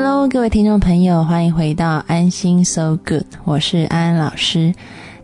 [0.00, 4.72] Hello，各位听众朋友，欢迎回到安心 So Good，我是安安老师。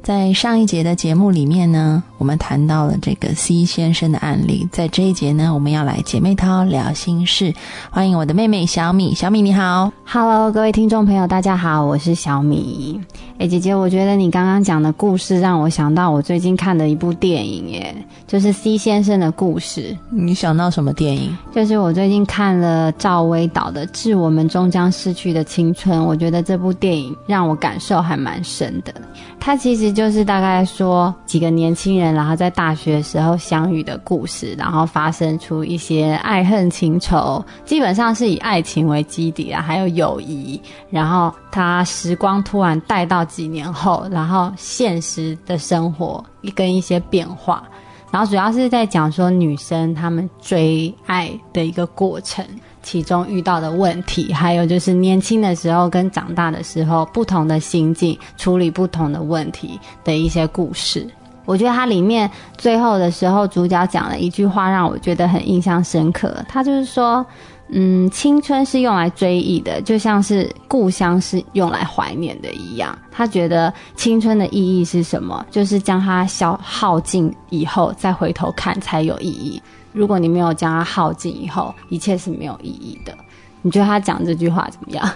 [0.02, 4.68] 在上一节的节目里面呢，我们谈到了这个 C 先生的案例。
[4.70, 7.52] 在这一节呢，我们要来姐妹淘聊心事。
[7.90, 13.00] 欢迎我的妹妹小米，小米你好，Hello，各位听众朋友，大家好，我是小米。
[13.38, 17.94] 哎，姐姐，我觉得你刚刚讲的故事让我想到我最近看的一部电影，耶，
[18.26, 19.96] 就是 C 先生的故事。
[20.10, 21.36] 你想到什么电影？
[21.52, 28.94] 就是我最近看了赵薇导的《致我们终将逝去的青春》，我觉得这部电影让我感受还蛮深的。
[29.40, 40.60] 它其实就是大概说几个年轻人，然后在大学时候相遇的故事，然后发生出一些爱恨情仇，基本上是以爱情为基底啊，还有友谊。
[40.90, 47.62] 然后他时光突然带到几年后，然后现实的生活跟一些变化，
[48.10, 52.44] 然后主要是在讲说女生她们追爱的一个过程。
[52.82, 61.08] 其中遇到的问题，还有就是年轻的时候跟长大的时候不同的心境，处理不同的问题的一些故事。
[61.44, 66.34] 我觉得它里面最后的时候，主角讲了一句话，让我觉得很印象深刻。
[66.48, 67.24] 他就是说，
[67.68, 72.96] 嗯，青春是用来追忆的，就像是故乡是用来怀念的一样。
[73.10, 75.44] 他觉得青春的意义是什么？
[75.50, 79.62] 就是将它消耗尽以后，再回头看才有意义。
[79.92, 83.14] 如果你没有将它耗尽以后，一切是没有意义的。
[83.62, 85.10] 你觉得他讲这句话怎么样？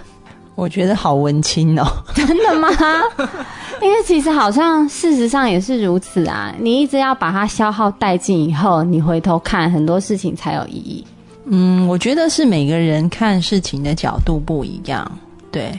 [0.59, 1.87] 我觉得好文青哦。
[2.13, 2.69] 真的吗？
[3.81, 6.53] 因为其实好像事实上也是如此啊。
[6.59, 11.05] 你一直要把它消耗殆尽以后，你回头看很多事情才有意义。
[11.45, 15.09] 嗯，我觉得是每个人看事情的角度不一样。
[15.51, 15.71] 对。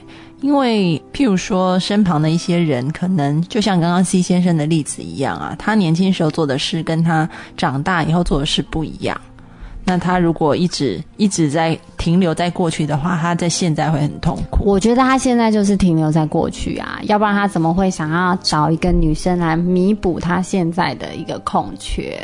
[0.42, 9.20] 因为，譬如说，身旁的一些人，可能就像刚刚 C 先生的例子一样啊，他年轻时候做的事，跟他长大以后做的事不一样。
[9.90, 14.62] 那他如果一直一直在停留在过去的话，他在现在会很痛苦。
[14.64, 22.16] 我觉得他现在就是停留在过去啊，要不然他怎么会想要找一个女生来弥补他现在的一个空缺？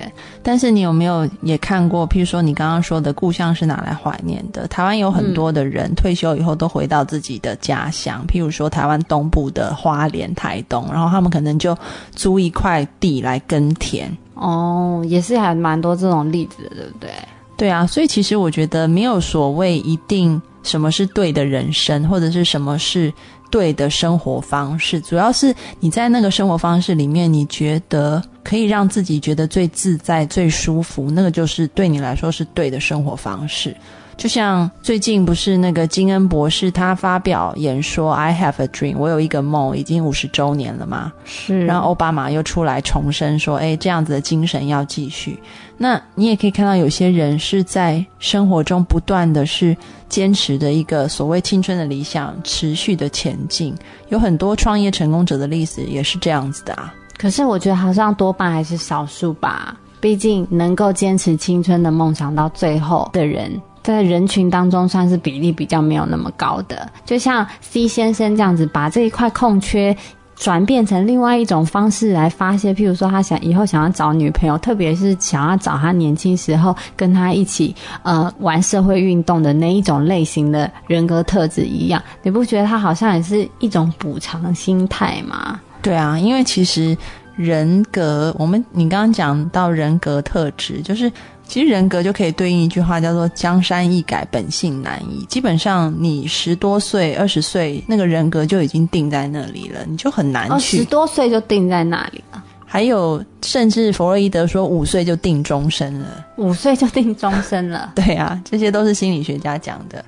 [0.45, 2.09] 但是你有没有也看过？
[2.09, 4.69] 譬如说你刚刚说的故乡是拿来怀念的。
[4.69, 11.77] 台湾有很多的人退休以后都回到自己的家乡，譬如说台湾东部的花莲、台东，然后他们可能就
[12.15, 14.09] 租一块地来耕田。
[14.35, 17.11] 哦，也是还蛮多这种例子的，对不对？
[17.57, 23.13] 对啊，所以其实我觉得没有所谓一定什么是对的人生，或者是什么是
[23.51, 33.75] 对的生活方式，主要是你在那个生活方式里面，你觉得可以让自己觉得最自在、最舒服，那个就是对你来说是对的生活方式。
[34.17, 41.13] 就像最近不是那个金恩博士他发表演说，I have a dream，我有一个梦，已经五十周年了嘛。
[41.25, 45.39] 是，然后奥巴马又出来重申说，哎，这样子的精神要继续。
[45.77, 49.77] 那你也可以看到，有些人是在生活中不断的是
[50.09, 53.75] 坚持的一个所谓青春的理想，持续的前进。
[54.09, 56.95] 有很多创业成功者的例子也是这样子的啊。
[57.19, 63.61] 可是我觉得好像多半还是少数吧，毕竟能够坚持青春的梦想到最后的人。
[63.95, 69.97] 在人群当中算是比例比较没有那么高的，就像 C 先生这样子，把这一块空缺
[70.35, 72.75] 转变成另外一种方式来发泄。
[72.75, 85.61] 譬如说，他想以后想要找女朋友，特别是想要找他年轻时候跟他一起呃玩社会运动的那一种类型的人格特质一样，你不觉得他好像也是一种补偿心态吗？
[85.81, 86.99] 对啊，因为其实
[87.37, 91.11] 人格，我们你刚刚讲到人格特质，就是。
[91.47, 95.25] 其实人格就可以对应一句话，叫做“江山易改，本性难移”。
[95.31, 100.79] 基本上，你十多岁、二十岁，那个人格就已经定在那里了，你就很难去。
[100.79, 102.43] 十多岁就定在那里了。
[102.67, 106.27] 还有，甚至弗洛伊德说，五岁就定终身了。
[106.37, 107.93] 五岁就定终身了？
[107.95, 110.05] 对啊，这些都是心理学家讲的。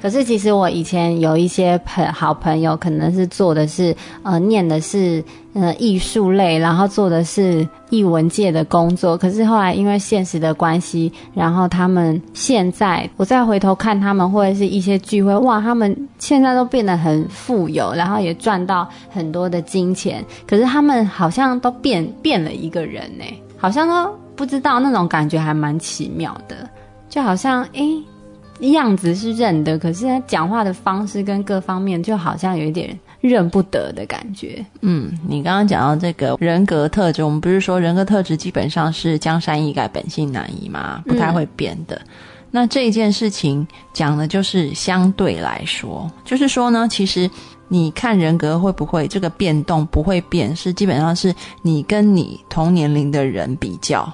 [0.00, 5.22] 可是其实我以前有一些朋好朋友，可能是做的是呃念的是
[5.52, 9.16] 呃艺术类，然后做的是艺文界的工作。
[9.16, 20.24] 可是后来因为现实的关系，然后他们现在我再回头看他们或者是一些聚会，哇，他们现在都变得很富有，然后也赚到很多的金钱。
[20.46, 23.24] 可是他们好像都变变了一个人呢，
[23.58, 26.68] 好像都不知道那种感觉还蛮奇妙的，
[27.08, 28.02] 就好像诶。
[28.60, 34.64] 样子是认的，可是他讲话的方式跟各方面就好像有一点认不得的感觉。
[34.82, 41.02] 嗯，你刚刚讲到这个人格特质，我们不是说人格特质基本上是江山易改，本性难移吗？
[41.06, 42.00] 不太会变的。
[42.50, 47.30] 那这一件事情讲的就是相对来说，就是说呢，其实
[47.68, 54.12] 你看人格会不会这个变动不会变，是基本上是你跟你同年龄的人比较。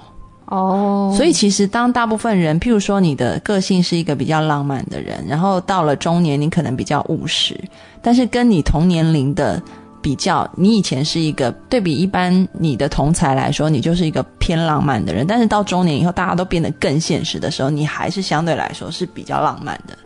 [0.49, 7.59] 哦，所以其实当大部分人，譬如说你的个性是一个比较浪漫的人，然后到了中年你可能比较务实，
[8.01, 9.61] 但是跟你同年龄的
[10.01, 19.97] 比较，你以前是一个对比一般你的同才来说，你就是一个偏浪漫的人，但是到中年以后，大家都变得更现实的时候，你还是相对来说是比较浪漫的。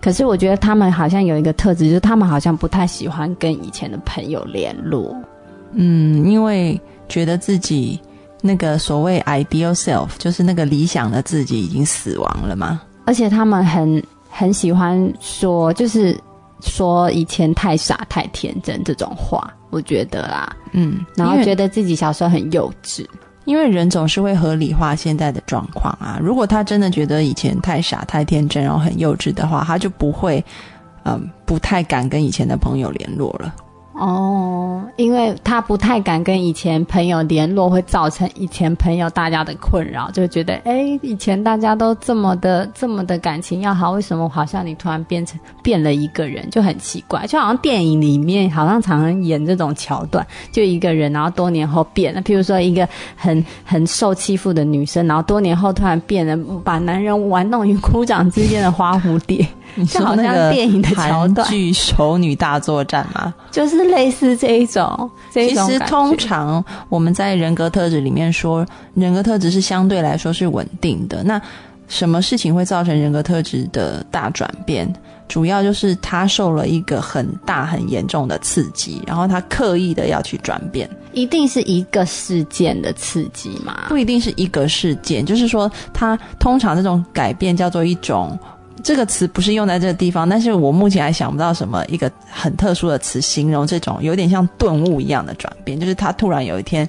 [0.00, 5.16] 可是我觉得他们好像有一个特质，就是他们好像不太喜欢跟以前的朋友联络。
[5.72, 7.98] 嗯，因为觉得自己。
[8.42, 12.80] 那个所谓 ideal self，就是那个理想的自己已经死亡了吗？
[13.04, 16.18] 而且他们很很喜欢说，就是
[16.60, 23.04] 说以前太傻太天真这种话，我觉得啦，嗯，然后觉得自己小时候很幼稚，
[23.44, 26.18] 因为人总是会合理化现在的状况啊。
[26.22, 30.44] 如果他真的觉得以前太傻太天真，然后很幼稚的话，他就不会，
[31.04, 33.54] 嗯，不太敢跟以前的朋友联络了。
[34.00, 59.46] 哦，因为他不太敢跟以前朋友联络，会造成以前朋友大家的困扰，就觉得哎，以前大家都这么的这么的感情要好，为什么好像你突然变成变了一个人，就很奇怪，就好像电影里面好像常常演这种桥段，就一个人，然后多年后变了，譬如说一个很很受欺负的女生，然后多年后突然变了，把男人玩弄于股掌之间的花蝴蝶。
[59.88, 65.10] 就好像电影的桥段，剧丑女大作战嘛，就是类似这一种。
[65.32, 71.22] 其实通常我们在人格特质里面说，人格特质是相对来说是稳定的。
[71.22, 71.40] 那
[71.88, 74.92] 什么事情会造成人格特质的大转变？
[75.28, 80.90] 主要就是他受了一个很大很严重的刺激，然后他刻意的要去转变。
[81.12, 83.86] 一定是一个事件的刺激吗？
[83.88, 88.36] 不一定是一个事件，就是说他通常这种改变叫做一种。
[88.82, 96.88] 这个词不是用在这个地方，但是我目前还想不到什么一个很特殊的词形容这种有点像顿悟一样的转变，就是他突然有一天，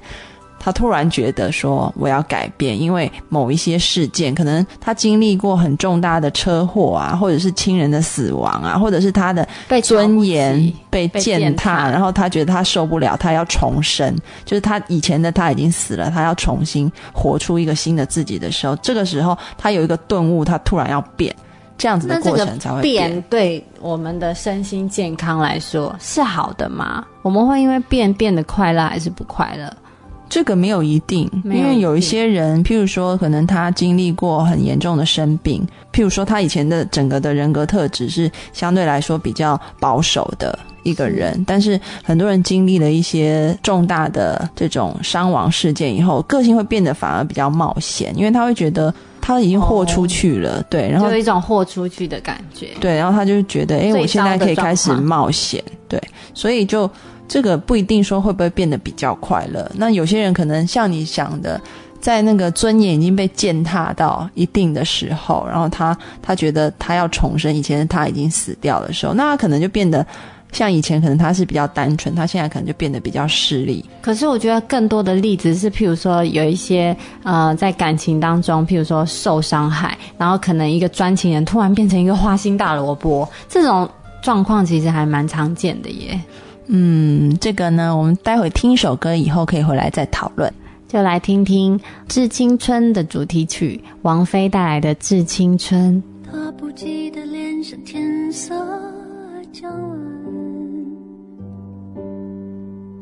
[0.60, 9.48] 他突然觉得说我要改变，因为某一些事件，可能他经历过很重大的车祸啊，或者是亲人的死亡啊，或者是他的
[9.84, 14.16] 尊严被践踏，然后他觉得他受不了，他要重生，
[14.46, 21.36] 就是他以前的他已经死了，他要重新活出一个新的自己的时候，这个时候他有一个顿悟，他突然要变。
[21.82, 27.04] 这样子的过程才会变，对我们的身心健康来说是好的吗？
[27.24, 29.76] 我们会因为变变得快乐还是不快乐？
[30.30, 48.94] 这个没有一定，因为有一些人，譬如说，可能他经历过很严重的生病，譬如说他以前的整个的人格特质是相对来说比较保守的一个人，但是很多人经历了一些重大的这种伤亡事件以后，个性会变得反而比较冒险，因为他会觉得。
[49.22, 56.02] 他已经豁出去了，对，然后有一种豁出去的感觉，对，然后他就觉得，哎，我现在可以开始冒险，对，
[56.34, 56.90] 所以就
[57.28, 59.72] 这个不一定说会不会变得比较快乐。
[59.76, 61.62] 那有些人可能像你想的，
[62.02, 70.06] 在那个尊严已经被践踏到一定的时候，然后他他觉得他要重生，以前他已经死掉的时候，那他可能就变得。
[70.52, 73.84] 像以前可能他是比较单纯，他现在可能就变得比较势利。
[74.02, 83.90] 可是我觉得更多的例子是，譬如说有一些呃在感情当中，譬如说受伤害，然后可能一个专情人突然变成一个花心大萝卜，这种
[84.22, 86.20] 状况其实还蛮常见的耶。
[86.68, 90.52] 嗯，这个呢，我们待会听一首歌以后可以回来再讨论。
[90.88, 96.04] 就来听听《致青春》的主题曲，王菲带来的《致青春》。
[96.32, 98.54] 他不记得脸上天色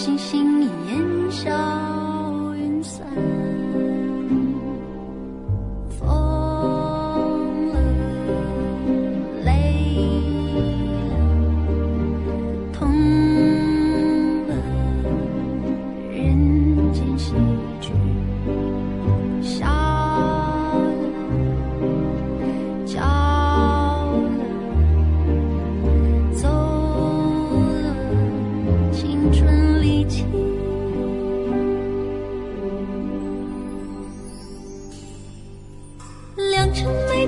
[0.00, 1.89] 星星已烟消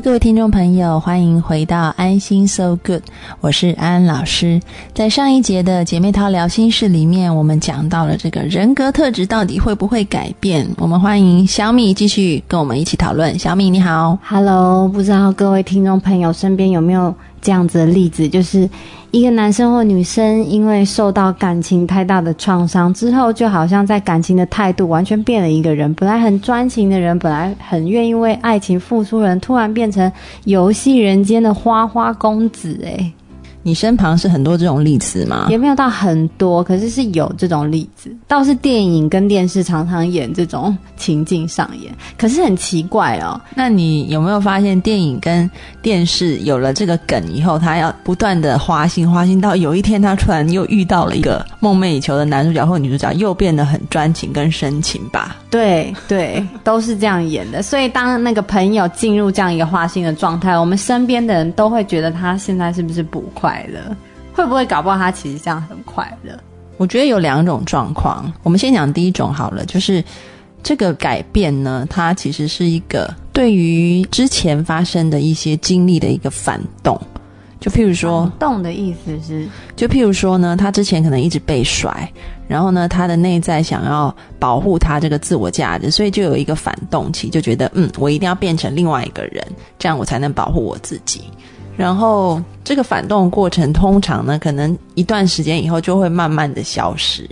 [0.00, 3.02] 各位听众朋友，欢迎回到安心 So Good，
[3.40, 4.60] 我是安老师。
[4.94, 10.66] 在上一节的姐妹淘聊心事里面，我们讲到了这个人格特质到底会不会改变。
[10.78, 13.38] 我们欢迎小米继续跟我们一起讨论。
[13.38, 18.66] 小米你好，Hello，不知道各位听众朋友身边有没有这样子的例子，就是
[19.10, 25.92] 一个男生或女生因为受到感情太大的创伤之后，就好像在感情的态度完全变了一个人。
[25.94, 30.10] 本来很专情的人，本来很愿意为爱情付出人，突然变成
[30.44, 33.12] 游戏人间的花花公子、诶，
[33.62, 35.46] 你身旁是很多这种例子吗？
[35.50, 41.92] 也没有到很多，可是是有这种例子，倒是电影跟电视常常演这种情境上演。
[42.18, 45.48] 可是很奇怪哦，那你有没有发现，电影跟
[45.80, 55.36] 电视有了这个梗以后，他要不断的花心花心，到有一天他突然又遇到了一个梦寐以求的男主角或女主角，又变得很专情跟深情吧？
[55.50, 57.62] 对对，都是这样演的。
[57.62, 63.96] 所以当那个朋友进入这样一个花心的状态，我们身边的人都会觉得他现在是不是不快乐？
[64.32, 66.32] 会不会搞不好他其实这样很快乐？
[66.78, 70.02] 我觉得有两种状况，我们先讲第一种好了，就是
[70.62, 77.00] 这个改变呢，它其实是一个对于之前发生的一些经历的一个反动。
[77.60, 82.10] 就譬如说，动的意思是，就譬如说呢，他之前可能一直被甩，
[82.48, 89.46] 然后呢，他的内在想要保护他这个自我价值，所以就有一个反动期，就觉得嗯，我一定要变成另外一个人，
[89.78, 91.22] 这样我才能保护我自己。
[91.76, 97.28] 然后这个反动过程，通常呢，可能一段时间以后就会慢慢的消失，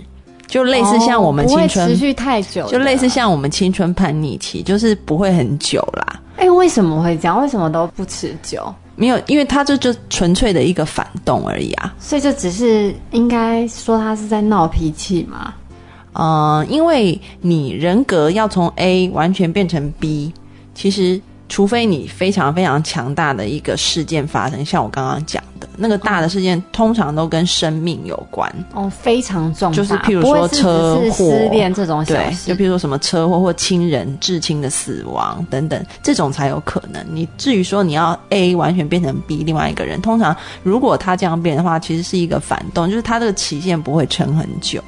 [0.47, 6.19] 就类似像我们青春，持续太久，就类似像我们青春叛逆期，就是不会很久啦。
[6.37, 7.39] 哎、为什么会这样？
[7.39, 8.73] 为什么都不持久？
[8.95, 11.93] 没有，因为他这就纯粹的一个反动而已啊。
[11.99, 15.53] 所以就只是应该说他是在闹脾气嘛？
[16.13, 20.33] 呃，因为你人格要从 A 完全变成 B，
[20.75, 21.19] 其实
[21.51, 28.49] 除非你非常非常强大的一个事件发生，像我刚刚讲的那个大的事件，通常都跟生命有关。
[28.73, 37.05] 哦，非常重大，就是譬如说车祸失恋这种小对，事，就譬如说什么车祸或亲人至亲的死亡等等，这种才有可能。
[37.11, 44.81] 你至于说你要 A 完全变成 B 另外一个人，通常如果他这样变的话，其实是一个反动，就是他这个期限不会撑很久，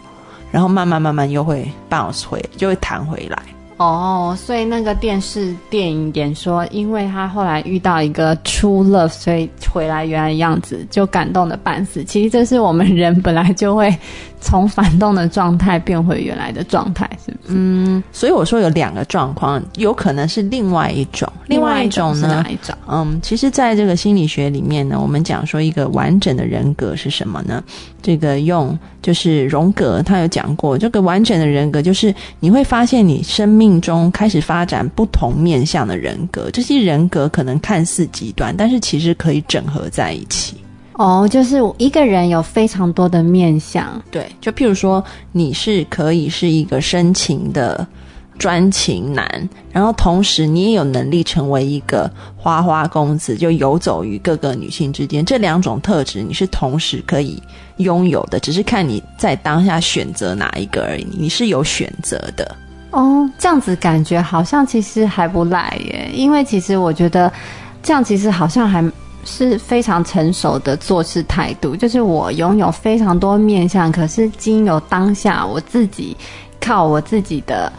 [0.50, 3.44] 然后慢慢慢慢又会 bounce 回，就会弹回来。
[3.78, 12.04] 哦，所以那个电视电影演说，因为他后来遇到一个 true love，所以回来原来样子，就感动的半死。
[12.04, 13.94] 其实这是我们人本来就会
[14.44, 18.04] 从反动的状态变回原来的状态，是不是？
[18.12, 22.76] 所以我说有两个状况，有可能是另外一种，另外一种是呢哪，一种？
[22.88, 27.64] 嗯，其实，在这个心理学里面呢，我们讲说一个完整的人格是什么呢？
[28.02, 40.58] 这个用就是荣格他有讲过，这个完整的人格就是你会发现你生命中开始发展不同面向的人格，这些人格可能看似极端，但是其实可以整合在一起。
[40.94, 47.86] 哦，就是一个人有非常多的面相，对，就譬如说，你是可以是一个深情的
[48.38, 55.26] 专情男，然后同时你也有能力成为一个花花公子，就游走于各个女性之间。
[55.26, 57.42] 这两种特质你是同时可以
[57.78, 61.08] 拥有的，只是看你在当下选择哪一个而已。
[61.18, 62.56] 你是有选择的。
[62.92, 67.32] 哦，这样子感觉好像其实还不赖耶，因为其实我觉得
[67.82, 68.84] 这样其实好像还
[69.26, 76.16] 是非常成熟的做事态度，就是我拥有非常多面相，可是经由当下我自己
[76.60, 77.72] 靠我自己的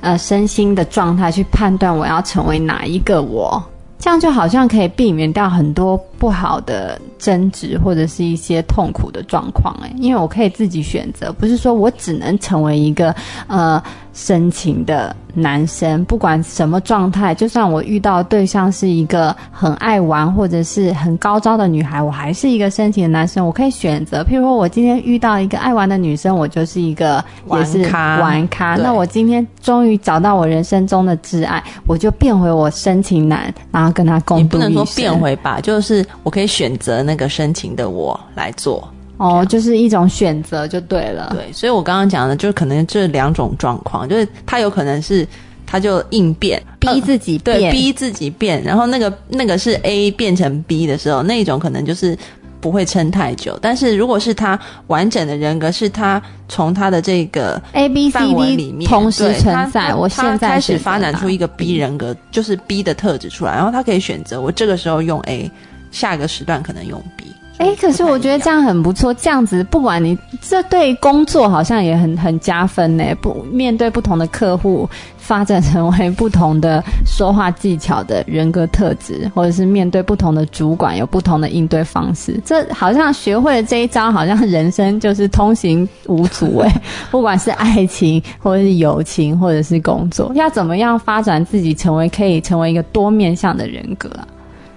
[0.00, 3.62] 呃身心的状态去判断我要成为哪一个我。
[3.98, 13.12] 这样就好像可以避免掉很多不好的争执或者是一些痛苦的状况，哎，因为我可以自己选择，不是说我只能成为一个
[13.48, 24.22] 呃深情的男生，不管什么状态，就算我遇到对象是一个很爱玩或者是很高招的女孩，我还是一个深情的男生，我可以选择。
[24.22, 28.76] 譬如说我今天遇到一个爱玩的女生，我就是一个也是玩咖玩咖。
[28.76, 38.86] 那我今天终于找到我人生中的挚爱，我就变回我深情男，然后跟他共你不能说度一生变回吧，就是我可以选择那个深情的我来做。
[39.18, 41.32] 哦，就是一种选择就对了。
[41.32, 45.24] 对，所以我刚刚讲的，就是可能这两种状况，就是他有可能是
[45.64, 52.18] 他就应变，逼呃自己对，变逼自己变，然后那个那个是 A 变成 B 的时候，那一种可能就是
[52.60, 53.56] 不会撑太久。
[53.62, 65.48] 但是如果是他完整的人格，是他从他的这个 A B C D 里面同时存在，我现在他开始发展出一个 B 人格，就是 B 的特质出来，然后他可以选择我这个时候用 A，
[65.92, 67.26] 下一个时段可能用 B。
[67.58, 73.04] 哎，可是我觉得这样很不错，这样子不管你这对工作好像也很很加分呢。
[73.20, 82.40] 不面对不同的客户，发展成为不同的说话技巧的人格特质，或者是面对不同的主管有不同的应对方式。
[82.44, 86.82] 这好像学会了这一招，好像人生就是通行无阻哎。
[87.12, 94.26] 不管是爱情，或者是友情，或者是工作，要怎么样发展自己，成为可以成为一个多面向的人格啊？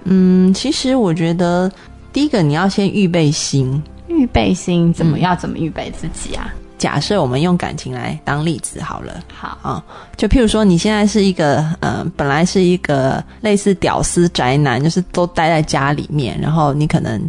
[0.05, 1.71] 嗯，其实我觉得
[2.13, 3.81] 第一个你要先预备心。
[4.07, 6.53] 预备心怎么要怎么预备自己啊？
[6.77, 9.19] 假设我们用感情来当例子好了。
[9.33, 9.83] 好，啊、
[10.15, 17.19] 就譬如说，你现在是一个呃，本来是一个类似屌丝宅男，就是都待在家里面，然后你可能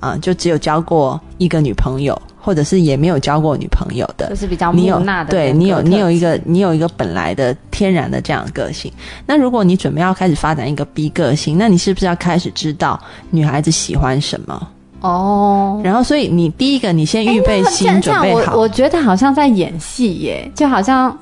[0.00, 4.36] 啊、呃就只有交过一个女朋友，或者是也没有交过女朋友的就。
[4.36, 8.92] 是比较木讷的对你有你有一个你有一个本来的天然的这样的个性。
[9.26, 14.68] 那如果你准备要开始发展一个 B 个性，那你是不是要开始知道女孩子喜欢什么？
[15.00, 15.80] 哦。
[15.82, 18.54] 然后，所以你第一个，你先预备心，准备好。
[18.54, 21.16] 我我觉得好像在演戏耶，就好像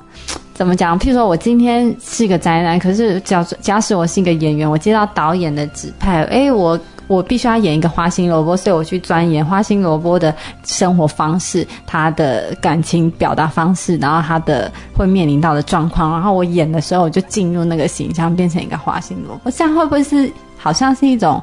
[0.53, 0.99] 怎么讲？
[0.99, 21.41] 譬如说我今天是一个宅男，可是假假使我是一个演员，我接到导演的指派，诶，我我必须要演一个花心萝卜，所以我去钻研花心萝卜的生活方式，他的感情表达方式，然后他的会面临到的状况，然后我演的时候我就进入那个形象，变成一个花心萝卜，这样会不会是好像是一种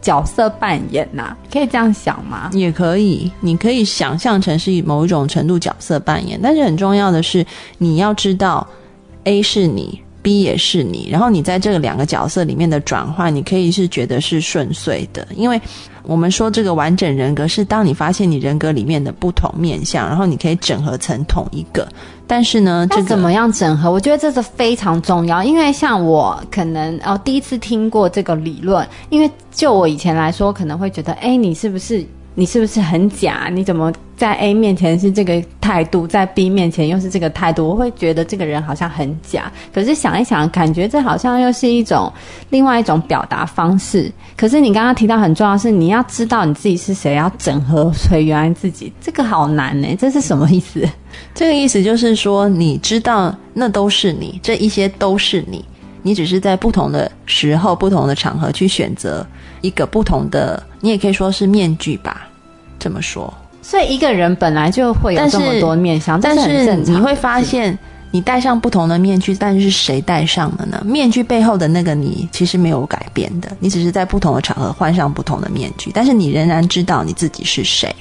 [0.00, 2.50] 角色扮演呐、可以这样想吗？
[2.52, 7.46] 也可以，你可以想象成是某一种程度角色扮演，但是很重要的是，
[7.78, 8.66] 你要知道
[9.24, 15.60] A 是你，B 也是你，然后你在这个两个角色里面的转换，你可以是觉得是顺遂的，因为
[16.02, 21.86] 我们说这个完整人格是当你发现你人格里面的不同面相，然后你可以整合成同一个。
[22.26, 23.92] 但是呢，这个怎么样整合？
[23.92, 32.02] 我觉得这是非常重要，因为像我可能哦第一次听过这个理论，因为就我以前来说，可能会觉得，哎，你是不是
[32.34, 33.48] 你是不是很假？
[33.52, 37.68] 你怎么在 A 面前是这个态度，在 B 面前又是这个态度？
[37.68, 39.50] 我会觉得这个人好像很假。
[39.72, 42.12] 可是想一想，感觉这好像又是一种
[42.50, 44.10] 另外一种表达方式。
[44.36, 49.88] 可是你刚刚提到很重要是，你要知道你自己是谁，要整合回原来自己，这个好难呢。
[49.96, 50.84] 这是什么意思？
[51.34, 55.64] 这个意思就是说，你知道那都是你，这一些都是你，
[56.06, 59.26] 你只是在不同的时候、不同的场合去选择
[59.62, 62.28] 一个不同的，你也可以说是面具吧，
[62.78, 63.32] 这么说。
[63.62, 67.76] 所以一个人本来就会有这么多面相，但是你会发现，
[68.10, 70.82] 你戴上不同的面具，但是谁戴上的呢？
[70.84, 77.94] 面具背后的那个你其实没有改变的，你只是在不同的场合换上不同的面具，但是你仍然知道你自己是谁。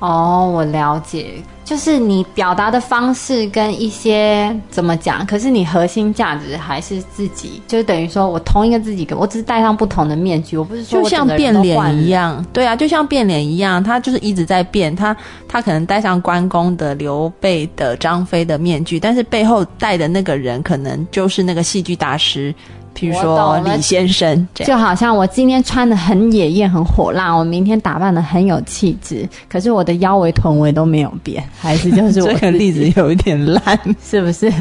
[0.00, 11.96] 哦，我了解，就是你表达的方式跟一些怎么讲，可是你核心价值还是自己，就等于说我同一个自己，我只是戴上不同的面具，我不是说就像变脸。
[11.96, 14.96] 一样，对啊，就像变脸一样，他就是一直在变。
[14.96, 15.14] 他
[15.46, 22.54] 他可能戴上关公的、刘备的、张飞的面具，但是背后戴的那个人，可能就是那个戏剧大师，
[23.00, 24.46] 譬如说李先生。
[24.54, 34.52] 就好像我今天穿的很野艳、很火辣，我明天打扮的很有气质，可是我的腰围、臀围都没有变，还是就是我 这个例子有一点烂， 是不是？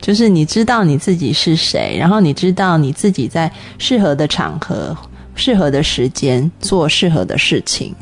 [0.00, 4.96] 就是你知道你自己是谁，然后你知道你自己在适合的场合、
[5.34, 7.92] 适合的时间做适合的事情，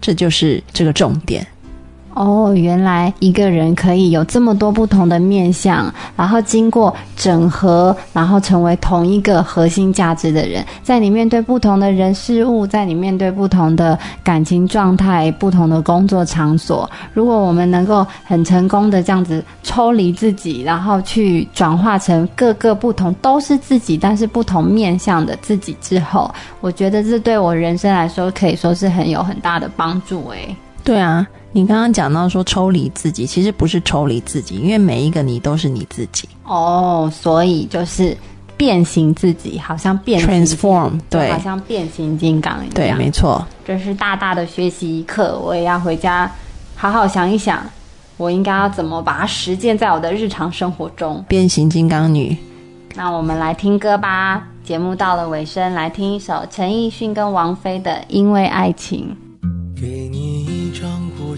[0.00, 1.46] 这就是这个重点。
[2.14, 10.64] 哦，原来一个人可以有这么多不同的面相，然后经过整合，然后成为同一个核心价值的人。
[10.82, 30.28] 在你面对不同的人事物，在你面对不同的感情状态、不同的工作场所，如果我们能够很成功的这样子抽离自己，然后去转化成各个不同都是自己，但是不同面相的自己之后，我觉得这对我人生来说可以说是很有很大的帮助。
[30.28, 31.26] 诶，对啊。
[31.54, 36.26] 你刚刚讲到说抽离自己，其实不是抽离自己，因为每一个你都是你自己。
[36.44, 38.16] 哦，所以就是
[38.56, 46.30] 变形自己，好像变 transform，对，好像变形金刚一样，对，没错，这是大大的学习一课，我也要回家
[46.74, 47.62] 好好想一想，
[48.16, 51.22] 我应该要怎么把它实践在我的日常生活中。
[51.28, 52.34] 变形金刚女，
[52.94, 59.14] 那我们来听歌吧，节目到了尾声，来听一首陈奕迅跟王菲的《因为爱情》。
[59.80, 60.21] 给你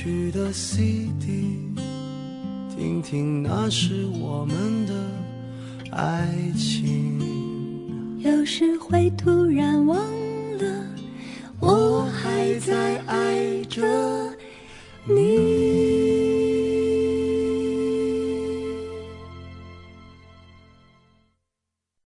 [0.00, 1.58] 去的 CD，
[2.70, 4.94] 听听那是我们的
[5.90, 7.18] 爱情。
[8.20, 9.47] 有时会突